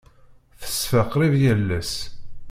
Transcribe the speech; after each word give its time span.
Teṣfa 0.61 1.01
qrib 1.11 1.33
yal 1.43 1.69
ass. 1.79 1.93